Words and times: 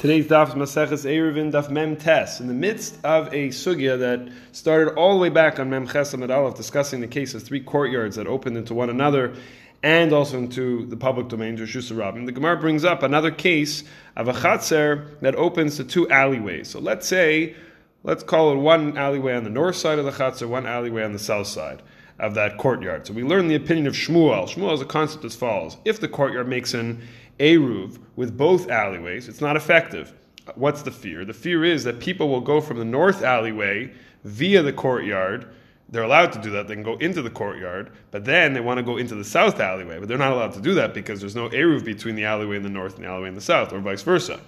Today's 0.00 0.28
daf 0.28 0.48
is 0.48 0.54
Maseches 0.54 1.04
Eruvin 1.04 1.52
Daf 1.52 1.68
Mem 1.68 1.94
Tes. 1.94 2.40
In 2.40 2.46
the 2.46 2.54
midst 2.54 2.98
of 3.04 3.26
a 3.34 3.48
sugya 3.48 3.98
that 3.98 4.32
started 4.50 4.94
all 4.94 5.12
the 5.12 5.20
way 5.20 5.28
back 5.28 5.60
on 5.60 5.68
Mem 5.68 5.86
Ches 5.86 6.14
Amud 6.14 6.34
Aleph, 6.34 6.54
discussing 6.54 7.02
the 7.02 7.06
case 7.06 7.34
of 7.34 7.42
three 7.42 7.60
courtyards 7.60 8.16
that 8.16 8.26
opened 8.26 8.56
into 8.56 8.72
one 8.72 8.88
another 8.88 9.34
and 9.82 10.14
also 10.14 10.38
into 10.38 10.86
the 10.86 10.96
public 10.96 11.28
domain, 11.28 11.58
Rishus 11.58 11.92
Rabbim. 11.92 12.24
The 12.24 12.32
Gemara 12.32 12.56
brings 12.58 12.82
up 12.82 13.02
another 13.02 13.30
case 13.30 13.84
of 14.16 14.26
a 14.26 14.32
chatzer 14.32 15.20
that 15.20 15.34
opens 15.34 15.76
to 15.76 15.84
two 15.84 16.08
alleyways. 16.08 16.68
So 16.68 16.80
let's 16.80 17.06
say, 17.06 17.54
let's 18.02 18.22
call 18.22 18.52
it 18.52 18.56
one 18.56 18.96
alleyway 18.96 19.34
on 19.34 19.44
the 19.44 19.50
north 19.50 19.76
side 19.76 19.98
of 19.98 20.06
the 20.06 20.12
chatzer, 20.12 20.48
one 20.48 20.64
alleyway 20.64 21.04
on 21.04 21.12
the 21.12 21.18
south 21.18 21.48
side 21.48 21.82
of 22.18 22.32
that 22.36 22.56
courtyard. 22.56 23.06
So 23.06 23.12
we 23.12 23.22
learn 23.22 23.48
the 23.48 23.54
opinion 23.54 23.86
of 23.86 23.92
Shmuel. 23.92 24.48
Shmuel 24.48 24.70
has 24.70 24.80
a 24.80 24.86
concept 24.86 25.26
as 25.26 25.36
follows: 25.36 25.76
If 25.84 26.00
the 26.00 26.08
courtyard 26.08 26.48
makes 26.48 26.72
an 26.72 27.02
eruv 27.40 27.98
with 28.16 28.36
both 28.36 28.70
alleyways, 28.70 29.28
it's 29.28 29.40
not 29.40 29.56
effective. 29.56 30.12
What's 30.54 30.82
the 30.82 30.90
fear? 30.90 31.24
The 31.24 31.32
fear 31.32 31.64
is 31.64 31.84
that 31.84 32.00
people 32.00 32.28
will 32.28 32.40
go 32.40 32.60
from 32.60 32.78
the 32.78 32.84
north 32.84 33.22
alleyway 33.22 33.92
via 34.24 34.62
the 34.62 34.72
courtyard. 34.72 35.48
They're 35.88 36.04
allowed 36.04 36.32
to 36.32 36.40
do 36.40 36.50
that. 36.50 36.68
They 36.68 36.74
can 36.74 36.82
go 36.84 36.96
into 36.96 37.22
the 37.22 37.30
courtyard, 37.30 37.90
but 38.10 38.24
then 38.24 38.52
they 38.52 38.60
want 38.60 38.78
to 38.78 38.82
go 38.82 38.96
into 38.96 39.16
the 39.16 39.24
south 39.24 39.58
alleyway. 39.58 39.98
But 39.98 40.08
they're 40.08 40.18
not 40.18 40.32
allowed 40.32 40.52
to 40.52 40.60
do 40.60 40.74
that 40.74 40.94
because 40.94 41.20
there's 41.20 41.34
no 41.34 41.48
eruv 41.48 41.84
between 41.84 42.14
the 42.14 42.24
alleyway 42.24 42.56
in 42.56 42.62
the 42.62 42.68
north 42.68 42.96
and 42.96 43.04
the 43.04 43.08
alleyway 43.08 43.28
in 43.28 43.34
the 43.34 43.40
south, 43.40 43.72
or 43.72 43.80
vice 43.80 44.02
versa. 44.02 44.40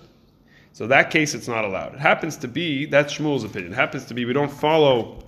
So 0.73 0.87
that 0.87 1.10
case, 1.10 1.34
it's 1.34 1.48
not 1.48 1.65
allowed. 1.65 1.95
It 1.95 2.01
happens 2.01 2.37
to 2.38 2.48
be 2.48 2.87
that's 2.87 3.15
Shmuel's 3.15 3.45
opinion. 3.45 3.73
It 3.73 3.77
happens 3.77 4.04
to 4.06 4.15
be 4.15 4.24
we 4.24 4.32
don't 4.32 4.51
follow 4.51 5.23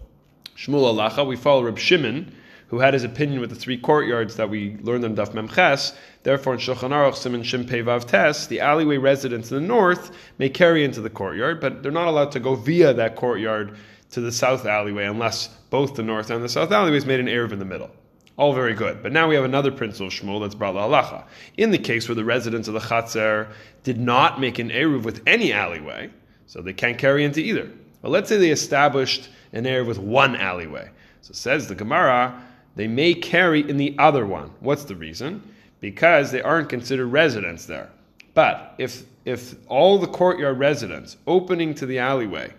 Shmuel 0.57 0.95
halacha. 0.95 1.27
We 1.27 1.37
follow 1.37 1.65
Reb 1.65 1.79
Shimon, 1.79 2.35
who 2.75 2.81
had 2.81 2.93
his 2.93 3.05
opinion 3.05 3.41
with 3.41 3.51
the 3.51 3.57
three 3.57 3.79
courtyards 3.79 4.35
that 4.35 4.51
we 4.51 4.77
learned 4.83 5.05
in 5.05 5.15
Daf 5.15 5.33
Mem 5.33 5.47
Ches. 5.47 5.93
Therefore, 6.25 6.55
in 6.55 6.59
Shulchan 6.59 6.91
Aruch 6.91 7.15
Siman 7.15 7.45
Shin 7.45 7.65
Vav 7.65 8.05
Tes, 8.05 8.49
the 8.49 8.59
alleyway 8.59 8.97
residents 8.97 9.53
in 9.53 9.63
the 9.63 9.69
north 9.69 10.11
may 10.39 10.49
carry 10.49 10.85
into 10.85 11.01
the 11.01 11.09
courtyard, 11.09 11.61
but 11.61 11.85
they're 11.85 11.93
not 11.93 12.09
allowed 12.09 12.33
to 12.33 12.41
go 12.41 12.57
via 12.57 12.93
that 12.93 13.15
courtyard 13.15 13.79
to 14.11 14.21
the 14.21 14.33
south 14.33 14.67
alleyway 14.67 15.05
unless 15.05 15.47
both 15.71 15.95
the 15.95 16.03
north 16.03 16.31
and 16.31 16.43
the 16.43 16.49
south 16.49 16.73
alleyways 16.73 17.07
made 17.07 17.21
an 17.21 17.27
eruv 17.27 17.53
in 17.53 17.61
the 17.61 17.65
middle. 17.65 17.93
All 18.37 18.53
very 18.53 18.75
good. 18.75 19.05
But 19.05 19.13
now 19.13 19.29
we 19.29 19.37
have 19.37 19.45
another 19.45 19.71
principle 19.71 20.09
of 20.09 20.13
Shmuel 20.13 20.43
that's 20.43 20.57
brought 20.57 20.75
halacha. 20.75 21.27
In 21.57 21.71
the 21.71 21.79
case 21.79 22.09
where 22.09 22.17
the 22.17 22.25
residents 22.25 22.67
of 22.67 22.75
the 22.75 22.81
Chatzer 22.81 23.53
did 23.85 24.01
not 24.01 24.41
make 24.41 24.59
an 24.59 24.71
eruv 24.71 25.05
with 25.05 25.23
any 25.29 25.53
alleyway, 25.53 26.11
so 26.47 26.61
they 26.61 26.73
can't 26.73 26.99
carry 26.99 27.25
into 27.25 27.39
either. 27.39 27.71
But 28.03 28.11
let's 28.11 28.29
say 28.29 28.37
they 28.37 28.51
established 28.51 29.29
an 29.53 29.63
eruv 29.63 29.87
with 29.87 30.01
one 30.01 30.35
alleyway. 30.35 30.91
So 31.25 31.33
says 31.33 31.69
the 31.69 31.75
Gemara, 31.75 32.39
they 32.77 32.89
may 32.89 33.15
carry 33.15 33.69
in 33.69 33.77
the 33.77 33.95
other 33.99 34.27
one. 34.27 34.51
What's 34.61 34.85
the 34.85 34.97
reason? 34.97 35.43
because 35.85 36.31
they 36.31 36.41
aren't 36.41 36.71
considered 36.71 37.09
residents 37.09 37.67
there. 37.67 37.91
But 38.33 38.75
if 38.79 39.03
if 39.27 39.55
all 39.69 39.99
the 39.99 40.07
courtyard 40.07 40.59
residents 40.59 41.19
opening 41.27 41.75
to 41.75 41.85
the 41.85 41.99
alleyway 41.99 42.55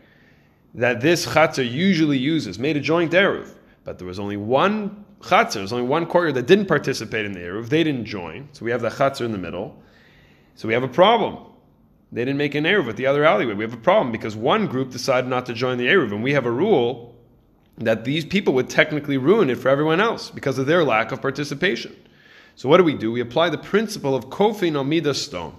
that 0.75 1.01
this 1.01 1.25
chatzar 1.25 1.67
usually 1.67 2.19
uses 2.19 2.59
made 2.59 2.77
a 2.77 2.79
joint 2.79 3.13
eruv, 3.13 3.49
but 3.83 3.97
there 3.97 4.05
was 4.05 4.19
only 4.19 4.37
one 4.37 5.03
chatzar, 5.21 5.53
there 5.53 5.61
was 5.63 5.73
only 5.73 5.87
one 5.87 6.05
courtyard 6.05 6.35
that 6.35 6.45
didn't 6.45 6.67
participate 6.67 7.25
in 7.25 7.31
the 7.31 7.39
eruv, 7.39 7.67
they 7.67 7.83
didn't 7.83 8.05
join, 8.05 8.47
so 8.51 8.63
we 8.63 8.69
have 8.69 8.81
the 8.81 8.89
chatzar 8.89 9.25
in 9.25 9.31
the 9.31 9.39
middle. 9.39 9.75
So 10.53 10.67
we 10.67 10.75
have 10.75 10.83
a 10.83 10.87
problem. 10.87 11.51
They 12.11 12.25
didn't 12.25 12.37
make 12.37 12.53
an 12.53 12.65
eruv 12.65 12.85
with 12.85 12.95
the 12.95 13.07
other 13.07 13.25
alleyway. 13.25 13.55
We 13.55 13.63
have 13.63 13.73
a 13.73 13.77
problem 13.91 14.11
because 14.11 14.35
one 14.35 14.67
group 14.67 14.91
decided 14.91 15.27
not 15.27 15.47
to 15.47 15.53
join 15.53 15.79
the 15.79 15.87
eruv, 15.87 16.11
and 16.11 16.21
we 16.21 16.33
have 16.33 16.45
a 16.45 16.51
rule 16.51 17.14
that 17.77 18.05
these 18.05 18.23
people 18.23 18.53
would 18.53 18.69
technically 18.69 19.17
ruin 19.17 19.49
it 19.49 19.57
for 19.57 19.69
everyone 19.69 19.99
else 19.99 20.29
because 20.29 20.57
of 20.57 20.65
their 20.65 20.83
lack 20.83 21.11
of 21.11 21.21
participation. 21.21 21.95
So 22.55 22.69
what 22.69 22.77
do 22.77 22.83
we 22.83 22.93
do? 22.93 23.11
We 23.11 23.19
apply 23.19 23.49
the 23.49 23.57
principle 23.57 24.15
of 24.15 24.29
kofin 24.29 24.75
al 24.75 24.83
midas 24.83 25.25
Sodom. 25.25 25.55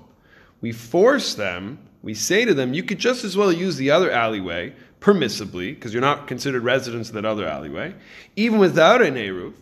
We 0.62 0.72
force 0.72 1.34
them, 1.34 1.78
we 2.02 2.14
say 2.14 2.46
to 2.46 2.54
them, 2.54 2.72
you 2.72 2.82
could 2.82 2.98
just 2.98 3.24
as 3.24 3.36
well 3.36 3.52
use 3.52 3.76
the 3.76 3.90
other 3.90 4.10
alleyway 4.10 4.74
permissibly, 5.00 5.74
because 5.74 5.92
you're 5.92 6.00
not 6.00 6.26
considered 6.26 6.62
residents 6.62 7.10
of 7.10 7.14
that 7.14 7.26
other 7.26 7.46
alleyway, 7.46 7.94
even 8.34 8.58
without 8.58 9.02
an 9.02 9.14
Eruv, 9.14 9.52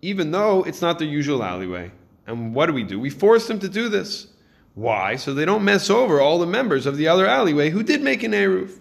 even 0.00 0.30
though 0.30 0.62
it's 0.62 0.80
not 0.80 0.98
their 0.98 1.08
usual 1.08 1.42
alleyway. 1.42 1.90
And 2.26 2.54
what 2.54 2.66
do 2.66 2.72
we 2.72 2.84
do? 2.84 2.98
We 3.00 3.10
force 3.10 3.48
them 3.48 3.58
to 3.60 3.68
do 3.68 3.88
this. 3.88 4.28
Why? 4.74 5.16
So 5.16 5.34
they 5.34 5.44
don't 5.44 5.64
mess 5.64 5.90
over 5.90 6.20
all 6.20 6.38
the 6.38 6.46
members 6.46 6.86
of 6.86 6.96
the 6.96 7.08
other 7.08 7.26
alleyway 7.26 7.70
who 7.70 7.82
did 7.82 8.02
make 8.02 8.22
an 8.22 8.32
Eruv. 8.32 8.78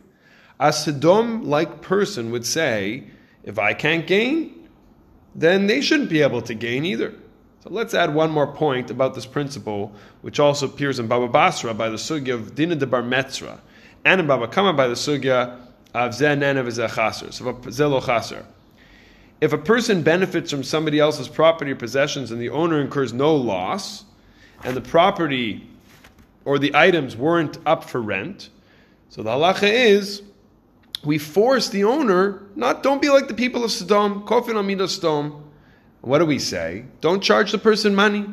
A 0.60 0.72
Sodom 0.72 1.44
like 1.44 1.82
person 1.82 2.32
would 2.32 2.46
say, 2.46 3.06
if 3.46 3.58
I 3.58 3.74
can't 3.74 4.06
gain, 4.06 4.68
then 5.34 5.68
they 5.68 5.80
shouldn't 5.80 6.10
be 6.10 6.22
able 6.22 6.42
to 6.42 6.54
gain 6.54 6.84
either. 6.84 7.14
So 7.64 7.70
let's 7.70 7.94
add 7.94 8.14
one 8.14 8.32
more 8.32 8.48
point 8.48 8.92
about 8.92 9.16
this 9.16 9.26
principle, 9.26 9.94
which 10.22 10.40
also 10.40 10.66
appears 10.66 11.00
in 11.00 11.08
Baba 11.08 11.28
Basra 11.28 11.74
by 11.74 11.90
the 11.90 11.98
sugya 11.98 12.34
of 12.34 12.56
Dina 12.56 12.76
de 12.76 12.86
Bar 12.86 13.04
Metzra, 13.04 13.60
and 14.04 14.20
in 14.20 14.28
Baba 14.28 14.48
Kama 14.48 14.74
by 14.74 14.88
the 14.88 14.96
sugya 14.96 15.60
of 15.94 16.12
Zenen 16.12 16.58
of 16.58 16.68
Chaser, 16.68 17.32
so 17.32 17.54
Zelo 17.54 18.06
Chaser. 18.06 18.46
If 19.42 19.54
a 19.54 19.58
person 19.58 20.02
benefits 20.02 20.50
from 20.50 20.64
somebody 20.64 21.00
else's 21.00 21.28
property 21.28 21.72
or 21.72 21.76
possessions 21.76 22.32
and 22.32 22.42
the 22.42 22.50
owner 22.50 22.82
incurs 22.82 23.14
no 23.14 23.36
loss, 23.36 24.06
and 24.64 24.76
the 24.76 24.82
property 24.82 25.68
or 26.46 26.58
the 26.58 26.74
items 26.76 27.16
weren't 27.16 27.58
up 27.66 27.84
for 27.84 28.02
rent, 28.02 28.50
so 29.10 29.24
the 29.24 29.30
halacha 29.30 29.72
is 29.72 30.22
we 31.06 31.18
force 31.18 31.70
the 31.70 31.84
owner 31.84 32.44
not 32.56 32.84
don't 32.84 33.02
be 33.02 33.10
like 33.10 33.28
the 33.28 33.34
people 33.34 33.64
of 33.64 33.72
Sodom, 33.72 34.26
kofin 34.26 34.56
al 34.56 34.64
midas 34.64 34.96
Sodom, 34.96 35.44
what 36.02 36.20
do 36.20 36.26
we 36.26 36.40
say? 36.40 36.86
Don't 37.02 37.22
charge 37.22 37.52
the 37.52 37.58
person 37.58 37.96
money. 37.96 38.28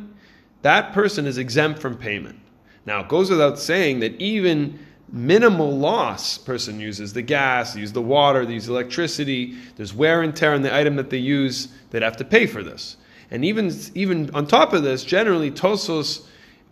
That 0.63 0.93
person 0.93 1.27
is 1.27 1.39
exempt 1.39 1.81
from 1.81 1.97
payment. 1.97 2.39
Now, 2.85 3.01
it 3.01 3.09
goes 3.09 3.31
without 3.31 3.59
saying 3.59 4.01
that 4.01 4.21
even 4.21 4.79
minimal 5.11 5.77
loss 5.77 6.39
person 6.39 6.81
uses 6.81 7.13
the 7.13 7.23
gas, 7.23 7.75
they 7.75 7.81
use 7.81 7.93
the 7.93 8.03
water, 8.03 8.47
they 8.47 8.55
use 8.55 8.69
electricity, 8.69 9.57
there's 9.77 9.95
wear 9.95 10.23
and 10.23 10.35
tear 10.35 10.55
on 10.55 10.63
the 10.63 10.75
item 10.75 10.97
that 10.97 11.11
they 11.11 11.19
use, 11.19 11.69
they'd 11.91 12.03
have 12.03 12.17
to 12.17 12.25
pay 12.25 12.47
for 12.47 12.63
this. 12.63 12.97
And 13.31 13.45
even, 13.45 13.73
even 13.95 14.31
on 14.35 14.47
top 14.47 14.73
of 14.73 14.83
this, 14.83 15.05
generally 15.05 15.51
Tosfos 15.51 16.27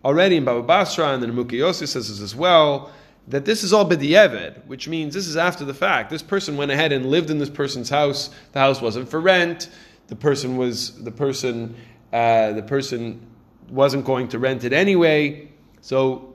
already 0.05 0.37
in 0.37 0.45
Baba 0.45 0.63
Basra 0.63 1.09
and 1.09 1.23
Nimukei 1.23 1.75
says 1.75 1.95
this 1.95 2.21
as 2.21 2.35
well, 2.35 2.91
that 3.29 3.45
this 3.45 3.63
is 3.63 3.73
all 3.73 3.89
b'di'eved, 3.89 4.67
which 4.67 4.89
means 4.89 5.15
this 5.15 5.27
is 5.27 5.37
after 5.37 5.65
the 5.65 5.75
fact. 5.75 6.11
This 6.11 6.23
person 6.23 6.57
went 6.57 6.71
ahead 6.71 6.93
and 6.93 7.07
lived 7.07 7.31
in 7.31 7.39
this 7.39 7.51
person's 7.51 7.89
house. 7.89 8.31
The 8.53 8.59
house 8.59 8.81
wasn't 8.81 9.09
for 9.09 9.21
rent 9.21 9.69
the 10.11 10.17
person 10.17 10.57
was 10.57 11.03
the 11.03 11.11
person 11.13 11.75
uh, 12.13 12.53
the 12.53 12.63
person 12.63 13.25
wasn't 13.71 14.05
going 14.05 14.29
to 14.29 14.39
rent 14.39 14.65
it 14.65 14.73
anyway. 14.73 15.49
So 15.81 16.35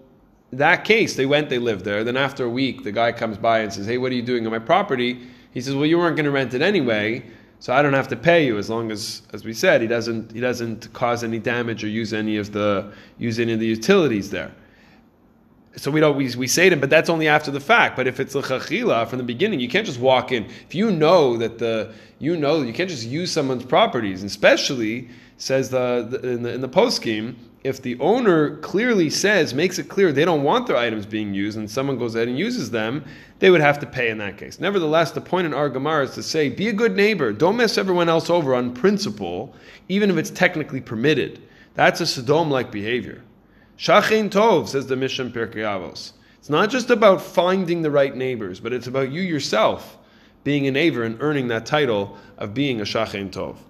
that 0.54 0.86
case, 0.86 1.16
they 1.18 1.26
went, 1.26 1.50
they 1.50 1.60
lived 1.60 1.84
there. 1.84 2.06
Then 2.06 2.16
after 2.16 2.46
a 2.46 2.50
week, 2.50 2.86
the 2.86 2.94
guy 2.94 3.12
comes 3.12 3.38
by 3.38 3.60
and 3.60 3.72
says, 3.72 3.86
"Hey, 3.86 3.98
what 3.98 4.12
are 4.12 4.16
you 4.16 4.24
doing 4.24 4.46
on 4.46 4.52
my 4.52 4.60
property?" 4.60 5.28
He 5.52 5.62
says, 5.62 5.76
"Well, 5.76 5.86
you 5.86 5.98
weren't 5.98 6.16
going 6.16 6.26
to 6.26 6.32
rent 6.32 6.54
it 6.54 6.62
anyway." 6.62 7.24
So 7.60 7.74
I 7.74 7.82
don't 7.82 7.94
have 7.94 8.08
to 8.10 8.16
pay 8.16 8.46
you 8.46 8.58
as 8.58 8.70
long 8.70 8.92
as, 8.92 9.22
as 9.34 9.44
we 9.44 9.54
said, 9.54 9.82
he 9.82 9.88
doesn't 9.88 10.32
he 10.32 10.40
doesn't 10.40 10.92
cause 10.94 11.24
any 11.24 11.40
damage 11.40 11.84
or 11.84 11.90
use 11.90 12.14
any 12.14 12.38
of 12.38 12.54
the 12.54 12.92
use 13.18 13.40
any 13.40 13.54
of 13.54 13.60
the 13.60 13.68
utilities 13.68 14.30
there 14.30 14.52
so 15.78 15.92
we 15.92 16.00
don't 16.00 16.16
we, 16.16 16.34
we 16.36 16.48
say 16.48 16.70
to 16.70 16.74
him, 16.74 16.80
but 16.80 16.90
that's 16.90 17.10
only 17.10 17.28
after 17.28 17.52
the 17.52 17.60
fact. 17.60 17.96
But 17.96 18.08
if 18.08 18.20
it's 18.20 18.36
a 18.36 18.42
chatchila 18.42 19.08
from 19.08 19.18
the 19.18 19.24
beginning, 19.24 19.60
you 19.60 19.70
can't 19.70 19.86
just 19.86 20.00
walk 20.00 20.32
in. 20.32 20.46
If 20.46 20.76
you 20.76 20.92
know 20.92 21.38
that 21.38 21.60
the 21.60 21.94
you 22.20 22.38
know 22.38 22.62
you 22.62 22.74
can't 22.74 22.90
just 22.90 23.06
use 23.06 23.32
someone's 23.32 23.66
properties, 23.66 24.22
and 24.22 24.30
especially 24.30 25.10
says 25.38 25.70
the, 25.70 26.08
the 26.10 26.30
in 26.30 26.44
the 26.44 26.54
in 26.54 26.62
the 26.62 26.70
poskim, 26.70 27.36
if 27.64 27.82
the 27.82 28.00
owner 28.00 28.58
clearly 28.58 29.10
says 29.10 29.54
makes 29.54 29.80
it 29.80 29.90
clear 29.90 30.12
they 30.12 30.24
don't 30.24 30.44
want 30.44 30.68
their 30.68 30.78
items 30.78 31.06
being 31.06 31.34
used, 31.34 31.58
and 31.58 31.70
someone 31.70 31.98
goes 31.98 32.16
ahead 32.16 32.28
and 32.28 32.38
uses 32.38 32.72
them, 32.72 33.04
they 33.40 33.50
would 33.50 33.62
have 33.62 33.80
to 33.80 33.86
pay 33.86 34.10
in 34.10 34.18
that 34.20 34.38
case. 34.38 34.60
Nevertheless, 34.60 35.12
the 35.12 35.22
point 35.22 35.46
in 35.46 35.54
our 35.54 35.68
Gemara 35.68 36.06
is 36.06 36.12
to 36.12 36.24
say, 36.24 36.48
be 36.50 36.70
a 36.70 36.74
good 36.74 36.96
neighbor. 36.96 37.34
Don't 37.34 37.58
mess 37.58 37.78
everyone 37.78 38.08
else 38.08 38.30
over 38.30 38.56
on 38.56 38.74
principle, 38.74 39.54
even 39.90 40.10
if 40.10 40.18
it's 40.18 40.30
technically 40.30 40.80
permitted. 40.80 41.42
That's 41.74 42.00
a 42.02 42.06
Sodom-like 42.06 42.72
behavior. 42.72 43.22
Shachin 43.78 44.30
Tov, 44.30 44.70
says 44.70 44.88
the 44.88 44.96
Mishnah 44.96 45.32
Pirkei 45.32 45.58
Avos. 45.58 46.14
It's 46.40 46.50
not 46.50 46.70
just 46.70 46.90
about 46.90 47.22
finding 47.22 47.82
the 47.82 47.92
right 47.92 48.16
neighbors, 48.16 48.60
but 48.60 48.72
it's 48.72 48.88
about 48.88 49.12
you 49.12 49.22
yourself 49.22 49.98
being 50.44 50.68
a 50.68 50.72
neighbor 50.72 51.04
and 51.04 51.18
earning 51.22 51.50
that 51.50 51.66
title 51.66 52.18
of 52.38 52.54
being 52.54 52.80
a 52.80 52.84
Shachin 52.84 53.32
Tov. 53.32 53.58